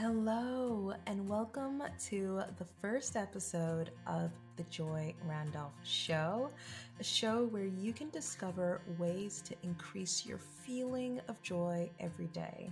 [0.00, 6.50] Hello, and welcome to the first episode of The Joy Randolph Show,
[7.00, 12.70] a show where you can discover ways to increase your feeling of joy every day.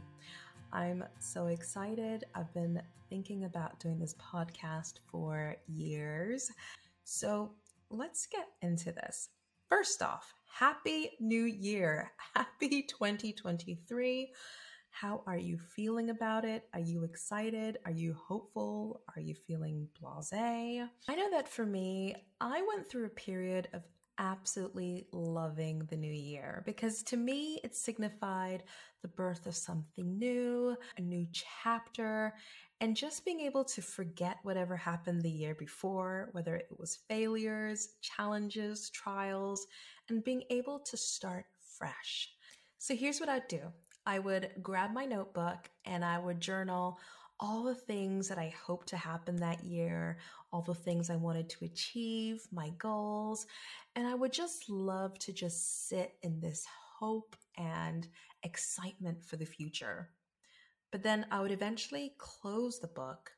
[0.73, 2.26] I'm so excited.
[2.37, 2.81] I've been
[3.11, 6.49] thinking about doing this podcast for years.
[7.03, 7.51] So
[7.90, 9.31] let's get into this.
[9.69, 12.13] First off, Happy New Year!
[12.37, 14.31] Happy 2023.
[14.99, 16.70] How are you feeling about it?
[16.73, 17.77] Are you excited?
[17.84, 19.02] Are you hopeful?
[19.15, 20.33] Are you feeling blase?
[20.33, 23.83] I know that for me, I went through a period of
[24.16, 28.62] absolutely loving the new year because to me it signified
[29.02, 32.33] the birth of something new, a new chapter,
[32.80, 37.97] and just being able to forget whatever happened the year before, whether it was failures,
[38.01, 39.66] challenges, trials,
[40.09, 41.45] and being able to start
[41.77, 42.30] fresh.
[42.79, 43.60] So here's what I'd do
[44.06, 47.01] I would grab my notebook and I would journal
[47.41, 50.19] all the things that I hoped to happen that year,
[50.52, 53.46] all the things I wanted to achieve, my goals.
[53.95, 56.65] And I would just love to just sit in this
[56.98, 58.07] hope and
[58.43, 60.10] excitement for the future.
[60.93, 63.32] But then I would eventually close the book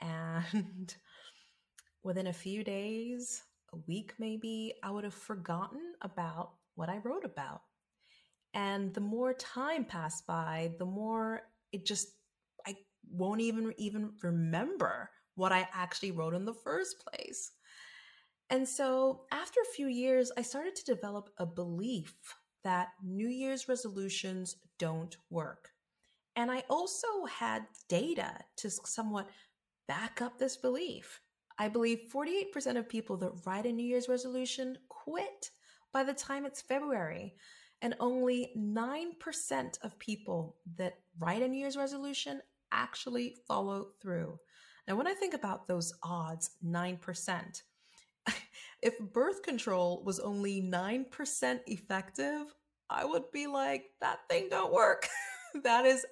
[0.00, 0.94] and
[2.02, 7.24] within a few days, a week maybe, I would have forgotten about what I wrote
[7.24, 7.62] about.
[8.54, 12.08] And the more time passed by, the more it just,
[12.66, 12.76] I
[13.10, 17.52] won't even even remember what I actually wrote in the first place.
[18.50, 22.14] And so after a few years, I started to develop a belief
[22.64, 25.70] that New Year's resolutions don't work.
[26.36, 29.28] And I also had data to somewhat
[29.86, 31.20] back up this belief.
[31.58, 35.50] I believe 48% of people that write a New Year's resolution quit
[35.92, 37.34] by the time it's February
[37.82, 42.40] and only 9% of people that write a New Year's resolution
[42.72, 44.38] actually follow through.
[44.86, 47.62] Now, when I think about those odds, 9%,
[48.82, 52.46] if birth control was only 9% effective,
[52.88, 55.06] I would be like, that thing don't work.
[55.62, 56.04] that is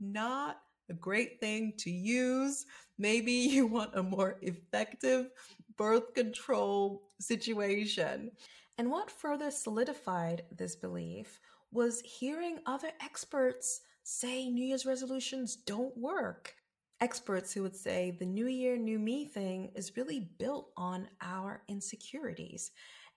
[0.00, 0.58] not
[0.90, 2.64] a great thing to use.
[2.98, 5.30] Maybe you want a more effective
[5.76, 8.30] birth control situation.
[8.78, 11.40] And what further solidified this belief
[11.70, 16.54] was hearing other experts say New Year's resolutions don't work.
[17.00, 21.62] Experts who would say the New Year, New Me thing is really built on our
[21.68, 22.70] insecurities.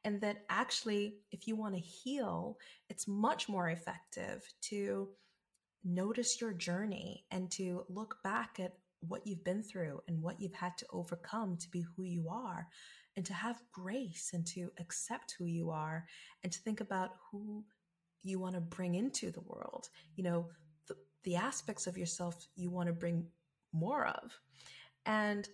[0.04, 2.58] And that actually, if you want to heal,
[2.90, 5.10] it's much more effective to
[5.84, 10.54] notice your journey and to look back at what you've been through and what you've
[10.54, 12.68] had to overcome to be who you are
[13.16, 16.06] and to have grace and to accept who you are
[16.44, 17.64] and to think about who
[18.24, 20.48] you want to bring into the world you know
[20.88, 23.28] the, the aspects of yourself you want to bring
[23.76, 24.32] more of.
[25.06, 25.48] And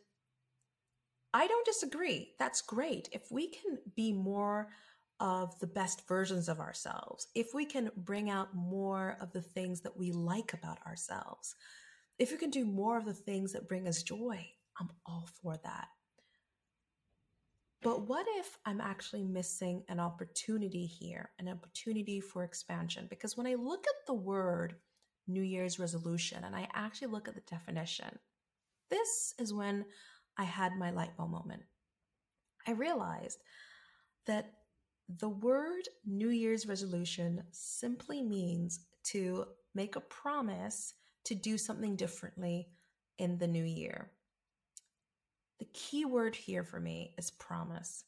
[1.33, 3.09] i don't disagree that's great.
[3.11, 4.69] If we can be more
[5.19, 9.81] of the best versions of ourselves if we can bring out more of the things
[9.81, 11.55] that we like about ourselves
[12.17, 14.43] if we can do more of the things that bring us joy
[14.79, 15.89] i'm all for that
[17.81, 23.07] but what if I'm actually missing an opportunity here, an opportunity for expansion?
[23.09, 24.75] Because when I look at the word
[25.27, 28.19] New Year's resolution and I actually look at the definition,
[28.89, 29.85] this is when
[30.37, 31.63] I had my light bulb moment.
[32.67, 33.39] I realized
[34.27, 34.51] that
[35.19, 40.93] the word New Year's resolution simply means to make a promise
[41.25, 42.69] to do something differently
[43.17, 44.11] in the new year.
[45.61, 48.05] The key word here for me is promise.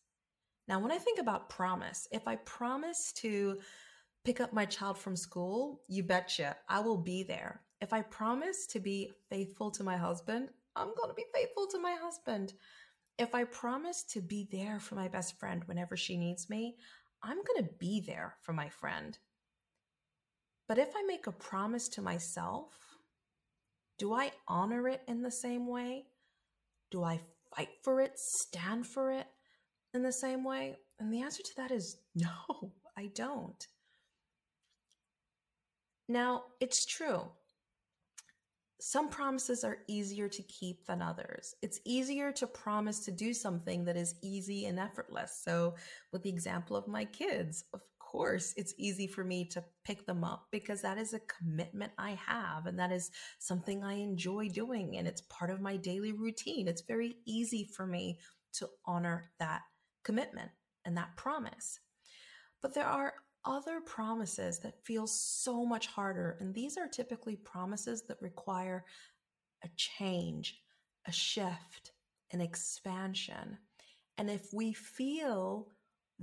[0.67, 3.59] Now, when I think about promise, if I promise to
[4.25, 7.61] pick up my child from school, you betcha I will be there.
[7.79, 11.79] If I promise to be faithful to my husband, I'm going to be faithful to
[11.79, 12.53] my husband.
[13.19, 16.77] If I promise to be there for my best friend whenever she needs me,
[17.21, 19.15] I'm going to be there for my friend.
[20.67, 22.73] But if I make a promise to myself,
[23.99, 26.07] do I honor it in the same way?
[26.89, 27.19] Do I
[27.55, 29.27] fight for it, stand for it
[29.93, 30.77] in the same way?
[30.99, 33.67] And the answer to that is no, I don't.
[36.09, 37.21] Now, it's true.
[38.79, 41.55] Some promises are easier to keep than others.
[41.61, 45.39] It's easier to promise to do something that is easy and effortless.
[45.41, 45.75] So,
[46.11, 47.79] with the example of my kids, of
[48.13, 52.11] course, it's easy for me to pick them up because that is a commitment I
[52.11, 56.67] have and that is something I enjoy doing and it's part of my daily routine.
[56.67, 58.19] It's very easy for me
[58.53, 59.61] to honor that
[60.03, 60.51] commitment
[60.85, 61.79] and that promise.
[62.61, 63.15] But there are
[63.45, 66.37] other promises that feel so much harder.
[66.39, 68.85] And these are typically promises that require
[69.63, 70.61] a change,
[71.07, 71.93] a shift,
[72.31, 73.57] an expansion.
[74.19, 75.69] And if we feel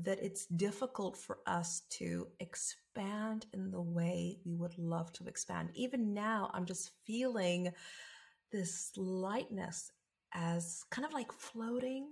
[0.04, 5.70] that it's difficult for us to expand in the way we would love to expand,
[5.74, 7.70] even now, I'm just feeling
[8.52, 9.92] this lightness
[10.32, 12.08] as kind of like floating,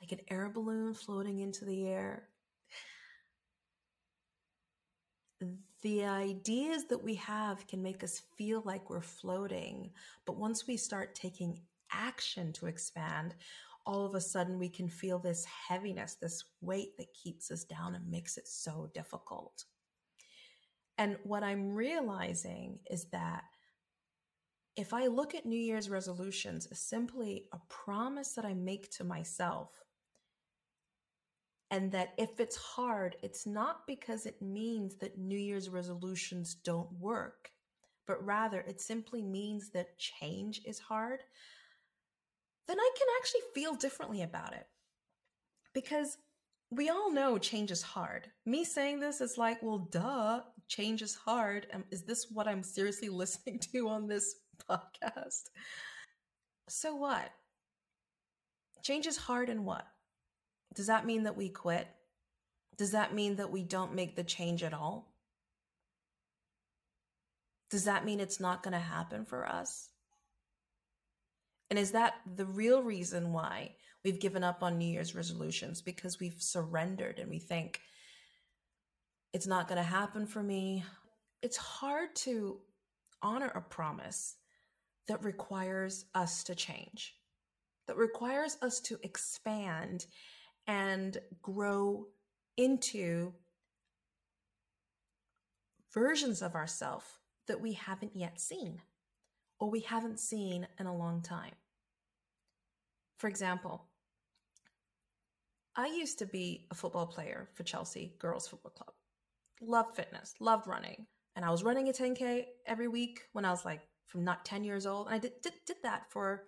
[0.00, 2.28] like an air balloon floating into the air.
[5.82, 9.90] The ideas that we have can make us feel like we're floating,
[10.26, 11.60] but once we start taking
[11.92, 13.34] action to expand,
[13.86, 17.94] all of a sudden we can feel this heaviness, this weight that keeps us down
[17.94, 19.64] and makes it so difficult.
[20.98, 23.42] And what I'm realizing is that
[24.76, 29.04] if I look at New Year's resolutions as simply a promise that I make to
[29.04, 29.70] myself,
[31.70, 36.92] and that if it's hard, it's not because it means that New Year's resolutions don't
[36.98, 37.50] work,
[38.06, 41.20] but rather it simply means that change is hard,
[42.68, 44.66] then I can actually feel differently about it.
[45.74, 46.18] Because
[46.70, 48.28] we all know change is hard.
[48.46, 51.66] Me saying this is like, well, duh, change is hard.
[51.72, 54.36] Um, is this what I'm seriously listening to on this
[54.70, 55.50] podcast?
[56.68, 57.30] So what?
[58.82, 59.86] Change is hard and what?
[60.74, 61.86] Does that mean that we quit?
[62.78, 65.14] Does that mean that we don't make the change at all?
[67.70, 69.90] Does that mean it's not going to happen for us?
[71.70, 75.80] And is that the real reason why we've given up on New Year's resolutions?
[75.80, 77.80] Because we've surrendered and we think
[79.32, 80.84] it's not going to happen for me.
[81.42, 82.58] It's hard to
[83.22, 84.36] honor a promise
[85.08, 87.14] that requires us to change,
[87.86, 90.06] that requires us to expand
[90.66, 92.06] and grow
[92.56, 93.32] into
[95.92, 97.06] versions of ourselves
[97.48, 98.80] that we haven't yet seen
[99.62, 101.52] or we haven't seen in a long time.
[103.18, 103.84] For example,
[105.76, 108.92] I used to be a football player for Chelsea Girls Football Club.
[109.60, 111.06] Loved fitness, loved running.
[111.36, 114.64] And I was running a 10K every week when I was like from not 10
[114.64, 115.06] years old.
[115.06, 116.42] And I did, did, did that for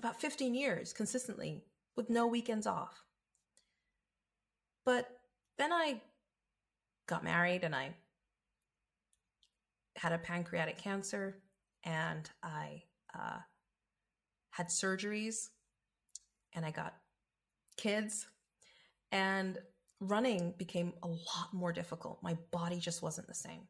[0.00, 1.62] about 15 years consistently
[1.94, 3.04] with no weekends off.
[4.84, 5.06] But
[5.56, 6.02] then I
[7.06, 7.94] got married and I
[9.94, 11.36] had a pancreatic cancer
[11.84, 12.82] and I
[13.14, 13.38] uh,
[14.50, 15.48] had surgeries
[16.54, 16.94] and I got
[17.76, 18.26] kids
[19.12, 19.58] and
[20.00, 22.22] running became a lot more difficult.
[22.22, 23.62] My body just wasn't the same.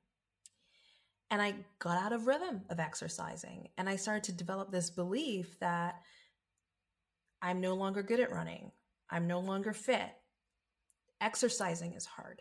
[1.31, 5.58] And I got out of rhythm of exercising and I started to develop this belief
[5.61, 6.00] that
[7.43, 8.72] I'm no longer good at running.
[9.11, 10.11] I'm no longer fit.
[11.20, 12.40] Exercising is hard.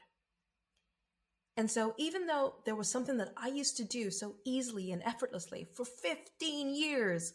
[1.55, 5.03] And so, even though there was something that I used to do so easily and
[5.03, 7.33] effortlessly for 15 years,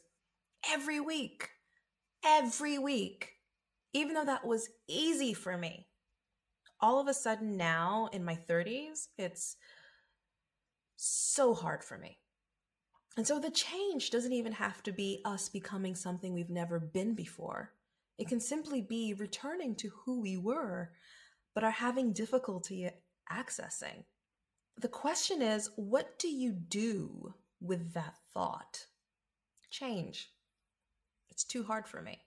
[0.73, 1.50] every week,
[2.25, 3.35] every week,
[3.93, 5.87] even though that was easy for me.
[6.81, 9.56] All of a sudden, now in my 30s, it's
[10.97, 12.19] so hard for me.
[13.17, 17.14] And so the change doesn't even have to be us becoming something we've never been
[17.14, 17.73] before.
[18.17, 20.93] It can simply be returning to who we were,
[21.55, 22.88] but are having difficulty
[23.33, 24.05] accessing.
[24.81, 28.87] The question is what do you do with that thought?
[29.71, 30.31] Change.
[31.31, 32.21] It's too hard for me.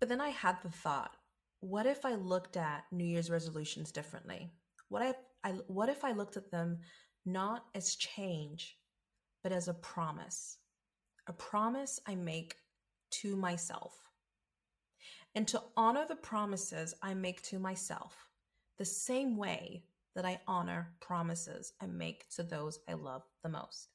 [0.00, 1.16] But then I had the thought,
[1.60, 4.50] what if I looked at New Year's resolutions differently?
[4.88, 6.78] What if I what if I looked at them
[7.26, 8.78] not as change,
[9.42, 10.58] but as a promise?
[11.26, 12.56] A promise I make
[13.10, 13.94] to myself.
[15.34, 18.27] And to honor the promises I make to myself
[18.78, 23.88] the same way that I honor promises I make to those I love the most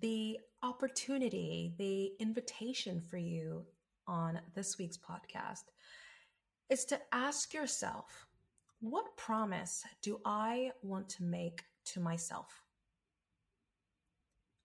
[0.00, 3.64] the opportunity, the invitation for you
[4.06, 5.64] on this week's podcast
[6.68, 8.26] is to ask yourself
[8.80, 12.62] what promise do I want to make to myself?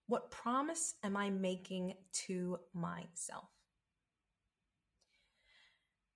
[0.08, 1.94] What promise am I making
[2.26, 3.50] to myself?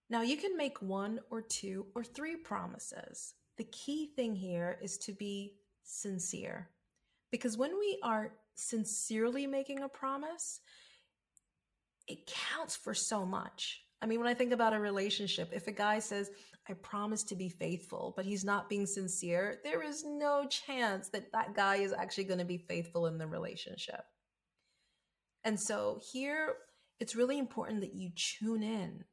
[0.10, 3.34] Now, you can make one or two or three promises.
[3.58, 6.70] The key thing here is to be sincere.
[7.32, 10.60] Because when we are sincerely making a promise,
[12.08, 13.82] it counts for so much.
[14.02, 16.30] I mean, when I think about a relationship, if a guy says,
[16.70, 21.32] I promise to be faithful, but he's not being sincere, there is no chance that
[21.32, 24.04] that guy is actually going to be faithful in the relationship.
[25.44, 26.56] And so here,
[27.00, 29.04] it's really important that you tune in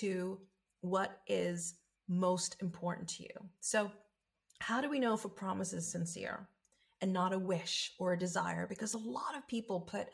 [0.00, 0.38] to
[0.80, 1.74] what is
[2.08, 3.48] most important to you.
[3.60, 3.90] So,
[4.60, 6.48] how do we know if a promise is sincere?
[7.00, 10.08] and not a wish or a desire because a lot of people put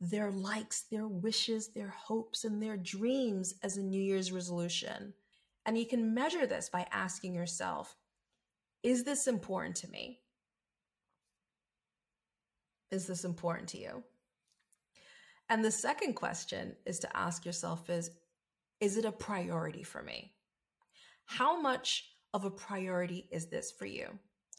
[0.00, 5.14] their likes, their wishes, their hopes, and their dreams as a New Year's resolution.
[5.64, 7.96] And you can measure this by asking yourself
[8.82, 10.20] Is this important to me?
[12.90, 14.02] Is this important to you?
[15.48, 18.10] And the second question is to ask yourself is
[18.80, 20.32] is it a priority for me?
[21.24, 22.04] How much
[22.34, 24.06] of a priority is this for you?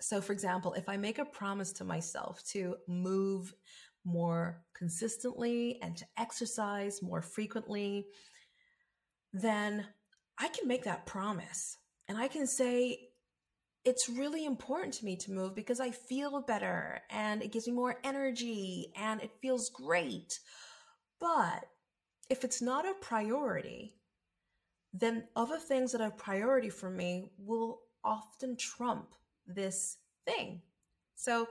[0.01, 3.53] So for example, if I make a promise to myself to move
[4.05, 8.05] more consistently and to exercise more frequently,
[9.33, 9.85] then
[10.39, 12.99] I can make that promise and I can say,
[13.83, 17.73] it's really important to me to move because I feel better and it gives me
[17.73, 20.39] more energy and it feels great.
[21.21, 21.65] But
[22.29, 23.96] if it's not a priority,
[24.93, 29.13] then other things that are priority for me will often trump
[29.45, 30.61] this thing.
[31.15, 31.47] So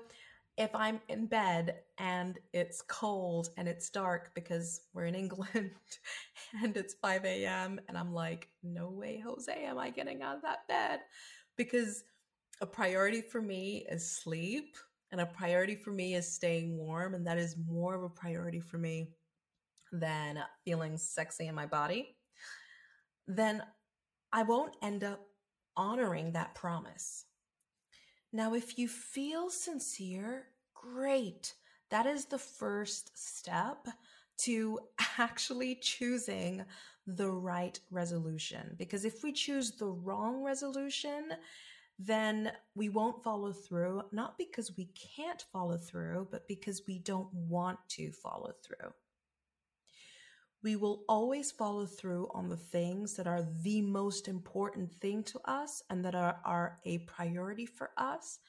[0.57, 5.71] if I'm in bed and it's cold and it's dark because we're in England
[6.63, 7.79] and it's 5 a.m.
[7.89, 11.01] and I'm like, no way, Jose, am I getting out of that bed?
[11.57, 12.05] Because
[12.63, 14.77] a priority for me is sleep
[15.13, 17.15] and a priority for me is staying warm.
[17.15, 19.11] And that is more of a priority for me
[19.93, 22.16] than feeling sexy in my body.
[23.27, 23.63] Then
[24.33, 25.21] I won't end up
[25.77, 27.25] honoring that promise.
[28.33, 31.55] Now, if you feel sincere, great.
[31.91, 33.87] That is the first step
[34.39, 34.79] to
[35.19, 36.65] actually choosing
[37.07, 38.75] the right resolution.
[38.79, 41.31] Because if we choose the wrong resolution,
[41.99, 47.33] then we won't follow through, not because we can't follow through, but because we don't
[47.33, 48.93] want to follow through.
[50.67, 55.39] We will always follow through on the things that are the most important thing to
[55.45, 58.41] us and that are, are a priority for us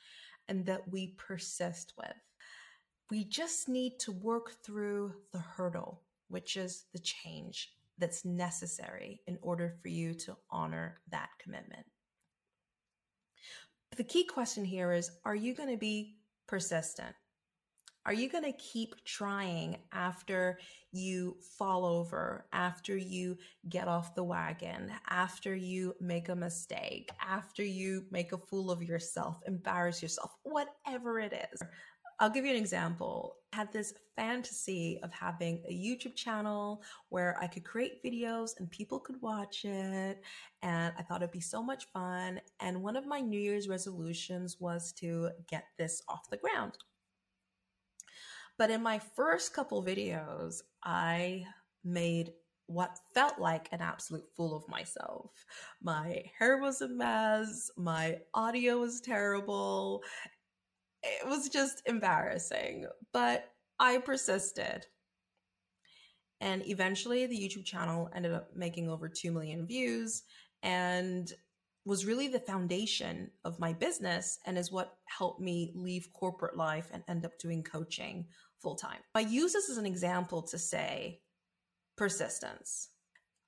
[0.47, 2.15] and that we persist with.
[3.12, 9.38] We just need to work through the hurdle, which is the change that's necessary in
[9.43, 11.86] order for you to honor that commitment.
[13.95, 16.15] The key question here is Are you going to be
[16.47, 17.13] persistent?
[18.08, 20.60] Are you going to keep trying after
[20.94, 23.38] you fall over, after you
[23.68, 28.82] get off the wagon, after you make a mistake, after you make a fool of
[28.82, 31.62] yourself, embarrass yourself, whatever it is?
[32.22, 33.36] I'll give you an example.
[33.52, 38.72] I had this fantasy of having a YouTube channel where I could create videos and
[38.72, 40.24] people could watch it.
[40.62, 42.40] And I thought it'd be so much fun.
[42.62, 46.78] And one of my New Year's resolutions was to get this off the ground.
[48.58, 51.46] But in my first couple videos, I
[51.84, 52.34] made
[52.66, 55.32] what felt like an absolute fool of myself.
[55.82, 60.04] My hair was a mess, my audio was terrible,
[61.04, 63.50] it was just embarrassing, but
[63.80, 64.86] I persisted.
[66.42, 70.24] And eventually, the YouTube channel ended up making over 2 million views
[70.62, 71.32] and
[71.86, 76.90] was really the foundation of my business and is what helped me leave corporate life
[76.92, 78.26] and end up doing coaching
[78.62, 79.00] full time.
[79.16, 81.22] I use this as an example to say
[81.96, 82.90] persistence.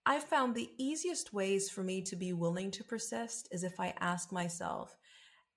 [0.06, 3.94] I've found the easiest ways for me to be willing to persist is if I
[4.00, 4.98] ask myself,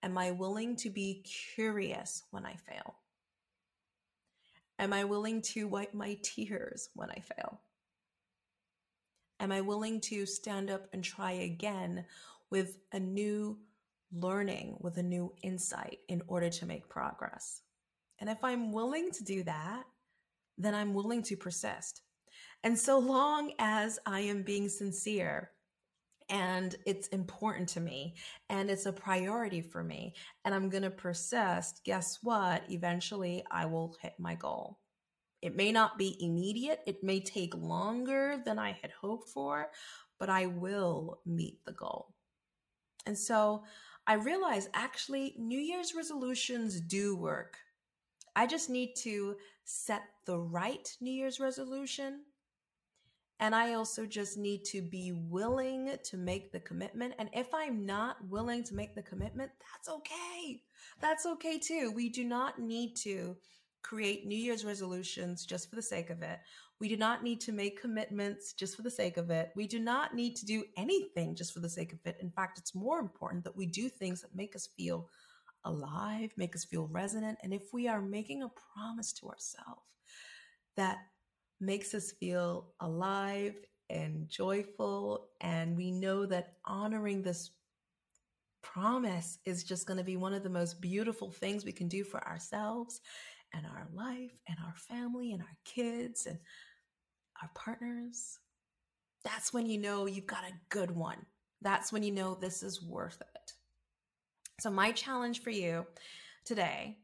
[0.05, 2.97] Am I willing to be curious when I fail?
[4.79, 7.61] Am I willing to wipe my tears when I fail?
[9.39, 12.05] Am I willing to stand up and try again
[12.51, 13.59] with a new
[14.13, 17.63] learning, with a new insight in order to make progress?
[18.23, 19.83] And if I'm willing to do that,
[20.57, 22.02] then I'm willing to persist.
[22.62, 25.50] And so long as I am being sincere
[26.29, 28.14] and it's important to me
[28.49, 30.14] and it's a priority for me
[30.45, 32.62] and I'm going to persist, guess what?
[32.71, 34.79] Eventually I will hit my goal.
[35.43, 39.73] It may not be immediate, it may take longer than I had hoped for,
[40.21, 42.14] but I will meet the goal.
[43.05, 43.64] And so
[44.07, 47.59] I realize actually New Year's resolutions do work.
[48.35, 52.21] I just need to set the right New Year's resolution
[53.43, 57.15] and I also just need to be willing to make the commitment.
[57.19, 60.62] And if I'm not willing to make the commitment, that's okay.
[61.01, 61.93] That's okay too.
[61.93, 63.37] We do not need to
[63.83, 66.39] create New Year's resolutions just for the sake of it.
[66.79, 69.51] We do not need to make commitments just for the sake of it.
[69.57, 72.19] We do not need to do anything just for the sake of it.
[72.21, 75.09] In fact, it's more important that we do things that make us feel
[75.64, 77.38] alive, make us feel resonant.
[77.42, 79.83] And if we are making a promise to ourselves
[80.76, 80.99] that
[81.61, 83.54] makes us feel alive
[83.88, 85.28] and joyful.
[85.40, 87.50] And we know that honoring this
[88.62, 92.04] promise is just going to be one of the most beautiful things we can do
[92.04, 93.00] for ourselves
[93.54, 96.38] and our life and our family and our kids and
[97.42, 98.38] our partners.
[99.25, 101.26] That's when you know you've got a good one.
[101.61, 103.32] That's when you know this is worth it.
[104.62, 105.85] So, my challenge for you
[106.45, 106.99] today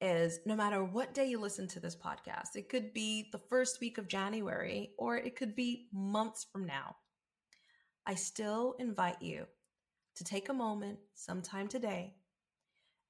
[0.00, 3.82] is no matter what day you listen to this podcast, it could be the first
[3.82, 6.96] week of January or it could be months from now.
[8.06, 9.44] I still invite you
[10.16, 12.14] to take a moment sometime today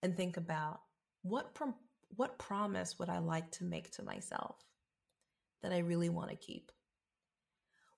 [0.03, 0.81] and think about
[1.23, 1.77] what prom-
[2.17, 4.57] what promise would I like to make to myself
[5.63, 6.73] that I really want to keep?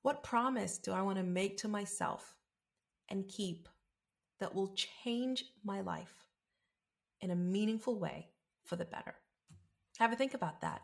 [0.02, 2.34] What promise do I want to make to myself
[3.08, 3.70] and keep
[4.40, 6.14] that will change my life
[7.20, 8.28] in a meaningful way
[8.64, 9.14] for the better?
[9.98, 10.82] Have a think about that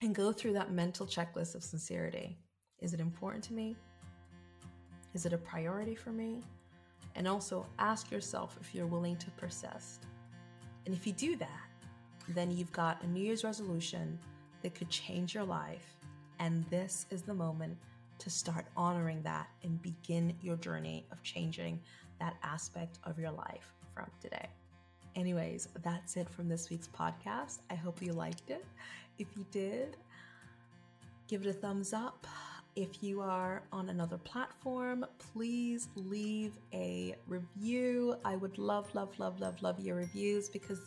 [0.00, 2.38] and go through that mental checklist of sincerity.
[2.80, 3.76] Is it important to me?
[5.14, 6.42] Is it a priority for me?
[7.14, 10.06] And also ask yourself if you're willing to persist.
[10.86, 11.68] And if you do that,
[12.28, 14.18] then you've got a New Year's resolution
[14.62, 15.96] that could change your life.
[16.38, 17.76] And this is the moment
[18.18, 21.80] to start honoring that and begin your journey of changing
[22.20, 24.48] that aspect of your life from today.
[25.16, 27.58] Anyways, that's it from this week's podcast.
[27.70, 28.64] I hope you liked it.
[29.18, 29.96] If you did,
[31.26, 32.26] give it a thumbs up.
[32.76, 38.14] If you are on another platform, please leave a review.
[38.24, 40.80] I would love, love, love, love, love your reviews because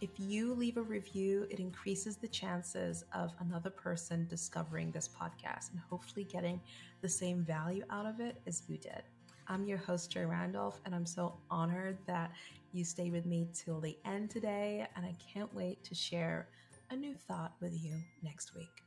[0.00, 5.70] if you leave a review, it increases the chances of another person discovering this podcast
[5.70, 6.60] and hopefully getting
[7.00, 9.02] the same value out of it as you did.
[9.48, 12.32] I'm your host, Joy Randolph, and I'm so honored that
[12.72, 14.86] you stay with me till the end today.
[14.96, 16.48] And I can't wait to share
[16.90, 18.82] a new thought with you next week.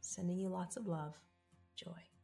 [0.00, 1.14] Sending you lots of love,
[1.76, 2.17] joy.